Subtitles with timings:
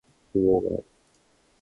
[0.33, 0.83] 希望がある